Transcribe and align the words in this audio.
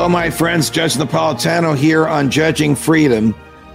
Hello, 0.00 0.08
my 0.08 0.30
friends. 0.30 0.70
Judge 0.70 0.94
Napolitano 0.94 1.76
here 1.76 2.08
on 2.08 2.30
Judging 2.30 2.74
Freedom. 2.74 3.34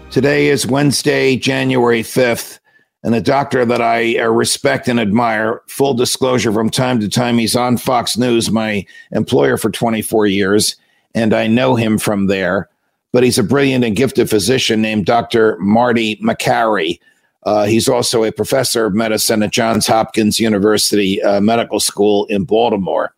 Today 0.09 0.47
is 0.47 0.65
Wednesday, 0.65 1.35
January 1.35 2.01
5th, 2.01 2.57
and 3.03 3.13
a 3.13 3.21
doctor 3.21 3.63
that 3.63 3.79
I 3.79 4.17
uh, 4.17 4.29
respect 4.29 4.87
and 4.87 4.99
admire, 4.99 5.61
full 5.67 5.93
disclosure 5.93 6.51
from 6.51 6.71
time 6.71 6.99
to 7.01 7.09
time, 7.09 7.37
he's 7.37 7.55
on 7.55 7.77
Fox 7.77 8.17
News, 8.17 8.49
my 8.49 8.87
employer 9.11 9.55
for 9.55 9.69
24 9.69 10.25
years, 10.25 10.77
and 11.13 11.31
I 11.31 11.45
know 11.45 11.75
him 11.75 11.99
from 11.99 12.25
there. 12.25 12.69
But 13.11 13.21
he's 13.21 13.37
a 13.37 13.43
brilliant 13.43 13.85
and 13.85 13.95
gifted 13.95 14.27
physician 14.27 14.81
named 14.81 15.05
Dr. 15.05 15.59
Marty 15.59 16.15
Makary. 16.23 16.99
Uh, 17.43 17.65
he's 17.65 17.87
also 17.87 18.23
a 18.23 18.31
professor 18.31 18.87
of 18.87 18.95
medicine 18.95 19.43
at 19.43 19.51
Johns 19.51 19.85
Hopkins 19.85 20.39
University 20.39 21.21
uh, 21.21 21.39
Medical 21.39 21.79
School 21.79 22.25
in 22.31 22.45
Baltimore 22.45 23.13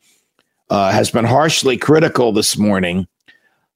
uh, 0.70 0.92
has 0.92 1.12
been 1.12 1.26
harshly 1.26 1.78
critical 1.78 2.32
this 2.32 2.58
morning 2.58 3.08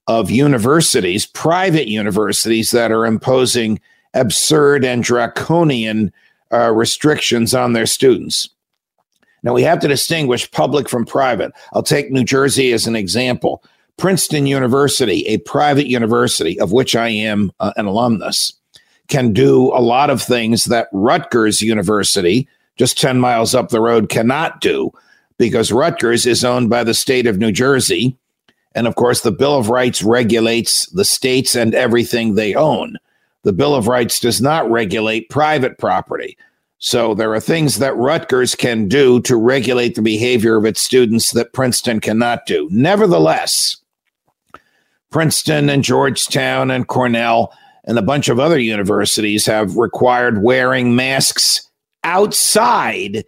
of 0.07 0.31
universities, 0.31 1.25
private 1.25 1.87
universities 1.87 2.71
that 2.71 2.91
are 2.91 3.05
imposing 3.05 3.79
absurd 4.13 4.83
and 4.83 5.03
draconian 5.03 6.11
uh, 6.51 6.71
restrictions 6.71 7.53
on 7.53 7.73
their 7.73 7.85
students. 7.85 8.49
Now, 9.43 9.53
we 9.53 9.63
have 9.63 9.79
to 9.79 9.87
distinguish 9.87 10.51
public 10.51 10.89
from 10.89 11.05
private. 11.05 11.51
I'll 11.73 11.83
take 11.83 12.11
New 12.11 12.23
Jersey 12.23 12.73
as 12.73 12.85
an 12.85 12.95
example. 12.95 13.63
Princeton 13.97 14.45
University, 14.45 15.25
a 15.27 15.37
private 15.39 15.87
university 15.87 16.59
of 16.59 16.71
which 16.71 16.95
I 16.95 17.09
am 17.09 17.51
uh, 17.59 17.73
an 17.77 17.85
alumnus, 17.85 18.53
can 19.07 19.33
do 19.33 19.71
a 19.73 19.81
lot 19.81 20.09
of 20.09 20.21
things 20.21 20.65
that 20.65 20.87
Rutgers 20.91 21.61
University, 21.61 22.47
just 22.77 22.99
10 22.99 23.19
miles 23.19 23.55
up 23.55 23.69
the 23.69 23.81
road, 23.81 24.09
cannot 24.09 24.61
do 24.61 24.91
because 25.41 25.71
Rutgers 25.71 26.27
is 26.27 26.45
owned 26.45 26.69
by 26.69 26.83
the 26.83 26.93
state 26.93 27.25
of 27.25 27.39
New 27.39 27.51
Jersey. 27.51 28.15
And 28.75 28.85
of 28.85 28.93
course, 28.93 29.21
the 29.21 29.31
Bill 29.31 29.57
of 29.57 29.69
Rights 29.69 30.03
regulates 30.03 30.85
the 30.91 31.03
states 31.03 31.55
and 31.55 31.73
everything 31.73 32.35
they 32.35 32.53
own. 32.53 32.97
The 33.41 33.51
Bill 33.51 33.73
of 33.73 33.87
Rights 33.87 34.19
does 34.19 34.39
not 34.39 34.69
regulate 34.69 35.31
private 35.31 35.79
property. 35.79 36.37
So 36.77 37.15
there 37.15 37.33
are 37.33 37.39
things 37.39 37.79
that 37.79 37.97
Rutgers 37.97 38.53
can 38.53 38.87
do 38.87 39.19
to 39.21 39.35
regulate 39.35 39.95
the 39.95 40.03
behavior 40.03 40.57
of 40.57 40.65
its 40.65 40.79
students 40.79 41.31
that 41.31 41.53
Princeton 41.53 42.01
cannot 42.01 42.45
do. 42.45 42.69
Nevertheless, 42.71 43.77
Princeton 45.09 45.71
and 45.71 45.83
Georgetown 45.83 46.69
and 46.69 46.87
Cornell 46.87 47.51
and 47.85 47.97
a 47.97 48.03
bunch 48.03 48.29
of 48.29 48.39
other 48.39 48.59
universities 48.59 49.47
have 49.47 49.75
required 49.75 50.43
wearing 50.43 50.95
masks 50.95 51.67
outside 52.03 53.25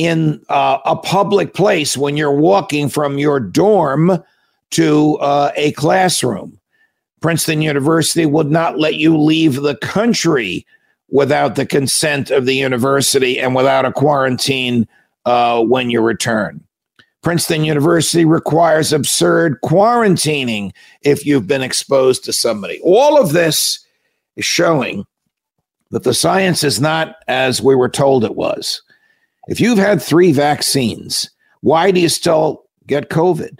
in 0.00 0.40
uh, 0.48 0.78
a 0.86 0.96
public 0.96 1.52
place 1.52 1.94
when 1.94 2.16
you're 2.16 2.34
walking 2.34 2.88
from 2.88 3.18
your 3.18 3.38
dorm 3.38 4.22
to 4.70 5.18
uh, 5.18 5.52
a 5.56 5.72
classroom. 5.72 6.58
Princeton 7.20 7.60
University 7.60 8.24
would 8.24 8.50
not 8.50 8.78
let 8.78 8.94
you 8.94 9.18
leave 9.18 9.56
the 9.56 9.76
country 9.76 10.66
without 11.10 11.54
the 11.54 11.66
consent 11.66 12.30
of 12.30 12.46
the 12.46 12.54
university 12.54 13.38
and 13.38 13.54
without 13.54 13.84
a 13.84 13.92
quarantine 13.92 14.88
uh, 15.26 15.62
when 15.62 15.90
you 15.90 16.00
return. 16.00 16.64
Princeton 17.22 17.62
University 17.64 18.24
requires 18.24 18.94
absurd 18.94 19.58
quarantining 19.62 20.72
if 21.02 21.26
you've 21.26 21.46
been 21.46 21.60
exposed 21.60 22.24
to 22.24 22.32
somebody. 22.32 22.80
All 22.82 23.20
of 23.20 23.32
this 23.32 23.84
is 24.36 24.46
showing 24.46 25.04
that 25.90 26.04
the 26.04 26.14
science 26.14 26.64
is 26.64 26.80
not 26.80 27.16
as 27.28 27.60
we 27.60 27.74
were 27.74 27.90
told 27.90 28.24
it 28.24 28.34
was. 28.34 28.80
If 29.50 29.60
you've 29.60 29.78
had 29.78 30.00
three 30.00 30.30
vaccines, 30.30 31.28
why 31.62 31.90
do 31.90 32.00
you 32.00 32.08
still 32.08 32.62
get 32.86 33.10
COVID? 33.10 33.58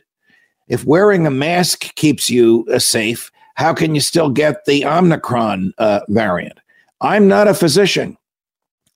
If 0.69 0.85
wearing 0.85 1.27
a 1.27 1.33
mask 1.33 1.93
keeps 1.97 2.31
you 2.31 2.65
uh, 2.73 2.79
safe, 2.79 3.33
how 3.57 3.75
can 3.75 3.97
you 3.97 4.01
still 4.01 4.31
get 4.31 4.65
the 4.67 4.87
Omicron 4.87 5.75
uh, 5.79 6.01
variant? 6.09 6.61
I'm 7.01 7.27
not 7.27 7.49
a 7.49 7.55
physician. 7.55 8.17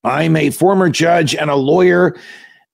I'm 0.04 0.36
a 0.36 0.50
former 0.50 0.88
judge 0.88 1.34
and 1.34 1.50
a 1.50 1.56
lawyer 1.56 2.14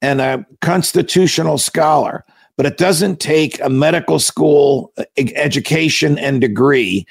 and 0.03 0.21
a 0.21 0.45
constitutional 0.61 1.57
scholar, 1.57 2.23
but 2.59 2.67
it 2.67 2.77
doesn't 2.77 3.21
take 3.21 3.59
a 3.63 3.71
medical 3.71 4.19
school 4.19 4.93
uh, 4.99 5.05
education 5.17 6.19
and 6.19 6.43
degree 6.43 7.07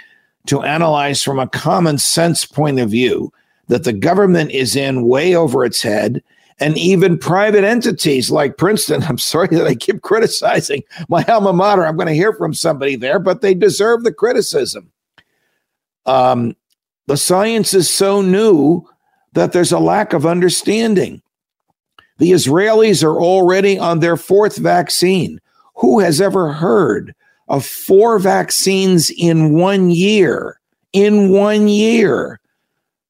to 0.46 0.62
analyze 0.62 1.24
from 1.24 1.40
a 1.40 1.50
common 1.50 1.98
sense 1.98 2.46
point 2.46 2.80
of 2.80 2.92
view 2.92 3.34
that 3.68 3.84
the 3.84 3.94
government 3.94 4.52
is 4.52 4.76
in 4.76 5.08
way 5.08 5.34
over 5.34 5.66
its 5.66 5.82
head 5.82 6.22
and 6.60 6.78
even 6.78 7.18
private 7.18 7.64
entities 7.64 8.30
like 8.30 8.58
Princeton. 8.58 9.04
I'm 9.08 9.18
sorry 9.18 9.48
that 9.50 9.68
I 9.68 9.76
keep 9.76 10.02
criticizing 10.02 10.84
my 11.08 11.24
alma 11.26 11.54
mater. 11.54 11.86
I'm 11.86 11.96
going 11.96 12.08
to 12.08 12.14
hear 12.14 12.34
from 12.34 12.54
somebody 12.54 12.96
there, 12.96 13.20
but 13.20 13.42
they 13.42 13.54
deserve 13.54 14.04
the 14.04 14.14
criticism. 14.14 14.92
Um, 16.06 16.56
the 17.08 17.18
science 17.18 17.74
is 17.74 17.90
so 17.90 18.22
new 18.22 18.88
that 19.34 19.52
there's 19.52 19.72
a 19.72 19.80
lack 19.80 20.14
of 20.14 20.26
understanding. 20.26 21.22
The 22.18 22.32
Israelis 22.32 23.04
are 23.04 23.20
already 23.20 23.80
on 23.80 24.00
their 24.00 24.18
fourth 24.18 24.58
vaccine. 24.58 25.40
Who 25.76 26.00
has 26.00 26.20
ever 26.20 26.52
heard 26.52 27.16
of 27.48 27.66
four 27.66 28.20
vaccines 28.20 29.10
in 29.12 29.54
one 29.54 29.90
year? 29.90 30.60
In 30.92 31.30
one 31.30 31.68
year 31.68 32.40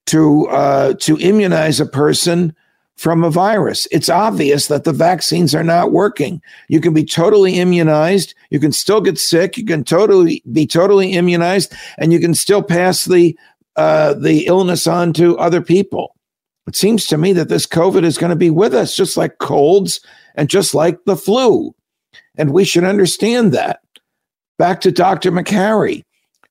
to 0.08 0.48
uh, 0.50 0.94
to 0.96 1.18
immunize 1.18 1.80
a 1.80 1.86
person 1.86 2.56
from 3.00 3.24
a 3.24 3.30
virus. 3.30 3.88
It's 3.92 4.10
obvious 4.10 4.68
that 4.68 4.84
the 4.84 4.92
vaccines 4.92 5.56
are 5.56 5.64
not 5.64 5.94
working. 5.94 6.42
You 6.68 6.82
can 6.82 6.94
be 6.94 7.06
totally 7.06 7.58
immunized, 7.58 8.36
you 8.50 8.60
can 8.60 8.74
still 8.74 9.00
get 9.00 9.18
sick, 9.18 9.58
you 9.58 9.64
can 9.64 9.86
totally 9.86 10.44
be 10.52 10.68
totally 10.68 11.14
immunized, 11.14 11.74
and 11.98 12.12
you 12.12 12.20
can 12.20 12.34
still 12.34 12.62
pass 12.62 13.06
the 13.06 13.40
uh, 13.78 14.16
the 14.16 14.46
illness 14.48 14.86
on 14.86 15.14
to 15.14 15.38
other 15.38 15.62
people. 15.62 16.14
It 16.68 16.76
seems 16.76 17.08
to 17.08 17.18
me 17.18 17.32
that 17.32 17.48
this 17.48 17.66
COVID 17.66 18.04
is 18.04 18.18
going 18.18 18.32
to 18.32 18.36
be 18.36 18.50
with 18.50 18.74
us, 18.74 18.94
just 18.94 19.16
like 19.16 19.38
colds 19.38 20.02
and 20.36 20.50
just 20.50 20.76
like 20.76 21.00
the 21.06 21.16
flu, 21.16 21.74
and 22.38 22.52
we 22.52 22.66
should 22.66 22.84
understand 22.84 23.54
that. 23.54 23.80
Back 24.58 24.82
to 24.82 24.92
Dr. 24.92 25.32
Makary 25.32 26.04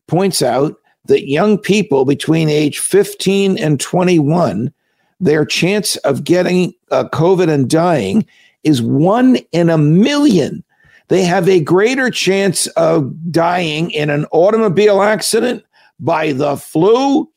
points 0.06 0.40
out 0.40 0.76
that 1.04 1.28
young 1.28 1.58
people 1.58 2.06
between 2.06 2.48
age 2.48 2.78
15 2.78 3.58
and 3.58 3.78
21 3.78 4.72
their 5.20 5.44
chance 5.44 5.96
of 5.98 6.24
getting 6.24 6.74
uh, 6.90 7.04
COVID 7.12 7.48
and 7.48 7.68
dying 7.68 8.26
is 8.62 8.82
one 8.82 9.36
in 9.52 9.70
a 9.70 9.78
million. 9.78 10.62
They 11.08 11.22
have 11.22 11.48
a 11.48 11.60
greater 11.60 12.10
chance 12.10 12.66
of 12.68 13.12
dying 13.30 13.90
in 13.92 14.10
an 14.10 14.26
automobile 14.30 15.02
accident, 15.02 15.64
by 16.00 16.32
the 16.32 16.56
flu, 16.56 17.28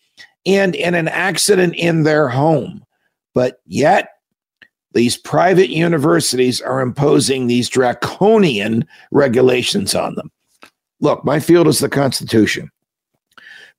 and 0.46 0.76
in 0.76 0.94
an 0.94 1.08
accident 1.08 1.76
in 1.76 2.04
their 2.04 2.28
home. 2.28 2.84
But 3.34 3.62
yet, 3.66 4.10
these 4.94 5.18
private 5.18 5.70
universities 5.70 6.62
are 6.62 6.82
imposing 6.82 7.48
these 7.48 7.70
draconian 7.70 8.86
regulations 9.12 9.96
on 9.96 10.16
them. 10.16 10.32
Look, 11.00 11.24
my 11.24 11.40
field 11.40 11.68
is 11.68 11.80
the 11.80 11.90
Constitution. 11.90 12.70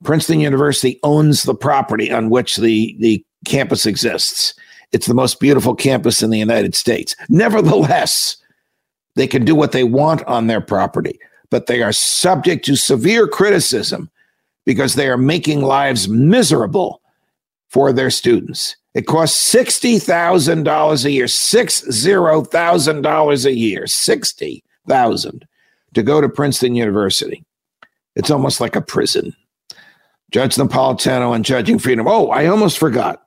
Princeton 0.03 0.39
University 0.39 0.99
owns 1.03 1.43
the 1.43 1.55
property 1.55 2.11
on 2.11 2.29
which 2.29 2.57
the, 2.57 2.97
the 2.99 3.23
campus 3.45 3.85
exists. 3.85 4.53
It's 4.91 5.07
the 5.07 5.13
most 5.13 5.39
beautiful 5.39 5.75
campus 5.75 6.21
in 6.21 6.29
the 6.29 6.39
United 6.39 6.75
States. 6.75 7.15
Nevertheless, 7.29 8.37
they 9.15 9.27
can 9.27 9.45
do 9.45 9.55
what 9.55 9.71
they 9.71 9.83
want 9.83 10.23
on 10.25 10.47
their 10.47 10.61
property, 10.61 11.19
but 11.49 11.67
they 11.67 11.81
are 11.81 11.93
subject 11.93 12.65
to 12.65 12.75
severe 12.75 13.27
criticism 13.27 14.09
because 14.65 14.95
they 14.95 15.09
are 15.09 15.17
making 15.17 15.61
lives 15.61 16.07
miserable 16.07 17.01
for 17.69 17.91
their 17.91 18.09
students. 18.09 18.77
It 18.93 19.07
costs 19.07 19.53
$60,000 19.53 21.05
a 21.05 21.11
year, 21.11 21.25
$60,000 21.25 23.45
a 23.45 23.53
year, 23.53 23.87
60,000 23.87 25.47
to 25.95 26.03
go 26.03 26.21
to 26.21 26.29
Princeton 26.29 26.75
University. 26.75 27.43
It's 28.15 28.29
almost 28.29 28.61
like 28.61 28.75
a 28.75 28.81
prison. 28.81 29.35
Judge 30.31 30.55
Napolitano 30.55 31.35
and 31.35 31.43
Judging 31.43 31.79
Freedom. 31.79 32.07
Oh, 32.07 32.29
I 32.29 32.45
almost 32.45 32.77
forgot. 32.77 33.22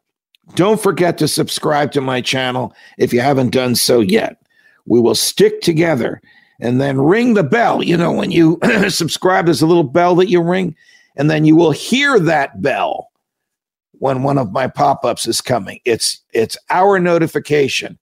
Don't 0.54 0.80
forget 0.80 1.18
to 1.18 1.28
subscribe 1.28 1.92
to 1.92 2.00
my 2.00 2.20
channel 2.20 2.74
if 2.98 3.12
you 3.12 3.20
haven't 3.20 3.50
done 3.50 3.74
so 3.74 4.00
yet. 4.00 4.40
We 4.86 5.00
will 5.00 5.14
stick 5.14 5.60
together 5.60 6.20
and 6.60 6.80
then 6.80 7.00
ring 7.00 7.34
the 7.34 7.42
bell. 7.42 7.82
You 7.82 7.96
know, 7.96 8.12
when 8.12 8.30
you 8.30 8.58
subscribe, 8.88 9.46
there's 9.46 9.62
a 9.62 9.66
little 9.66 9.84
bell 9.84 10.14
that 10.16 10.30
you 10.30 10.40
ring, 10.40 10.76
and 11.16 11.30
then 11.30 11.44
you 11.44 11.56
will 11.56 11.72
hear 11.72 12.18
that 12.20 12.62
bell 12.62 13.10
when 13.98 14.22
one 14.22 14.38
of 14.38 14.52
my 14.52 14.66
pop-ups 14.66 15.26
is 15.26 15.40
coming. 15.40 15.80
It's 15.84 16.20
it's 16.32 16.56
our 16.70 17.00
notification 17.00 17.98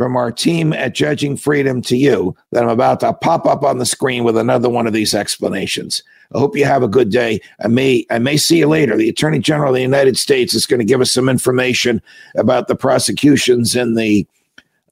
from 0.00 0.16
our 0.16 0.32
team 0.32 0.72
at 0.72 0.94
Judging 0.94 1.36
Freedom 1.36 1.82
to 1.82 1.94
you 1.94 2.34
that 2.52 2.62
I'm 2.62 2.70
about 2.70 3.00
to 3.00 3.12
pop 3.12 3.44
up 3.44 3.62
on 3.62 3.76
the 3.76 3.84
screen 3.84 4.24
with 4.24 4.38
another 4.38 4.70
one 4.70 4.86
of 4.86 4.94
these 4.94 5.14
explanations. 5.14 6.02
I 6.34 6.38
hope 6.38 6.56
you 6.56 6.64
have 6.64 6.82
a 6.82 6.88
good 6.88 7.10
day. 7.10 7.38
I 7.62 7.68
may 7.68 8.06
I 8.08 8.18
may 8.18 8.38
see 8.38 8.60
you 8.60 8.66
later. 8.66 8.96
The 8.96 9.10
Attorney 9.10 9.40
General 9.40 9.68
of 9.68 9.74
the 9.74 9.82
United 9.82 10.16
States 10.16 10.54
is 10.54 10.64
going 10.64 10.78
to 10.78 10.86
give 10.86 11.02
us 11.02 11.12
some 11.12 11.28
information 11.28 12.00
about 12.34 12.66
the 12.66 12.76
prosecutions 12.76 13.76
in 13.76 13.94
the 13.94 14.26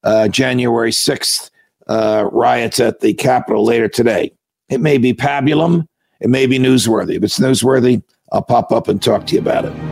uh, 0.05 0.29
January 0.29 0.91
6th 0.91 1.49
uh, 1.87 2.29
riots 2.31 2.79
at 2.79 3.01
the 3.01 3.15
Capitol 3.15 3.65
later 3.65 3.89
today. 3.89 4.31
It 4.69 4.83
may 4.83 4.99
be 4.99 5.15
pabulum. 5.15 5.89
It 6.21 6.29
may 6.29 6.45
be 6.45 6.59
newsworthy. 6.59 7.17
If 7.17 7.23
it's 7.23 7.39
newsworthy, 7.39 8.03
I'll 8.31 8.43
pop 8.43 8.73
up 8.73 8.89
and 8.89 9.03
talk 9.03 9.27
to 9.29 9.37
you 9.37 9.41
about 9.41 9.65
it. 9.65 9.88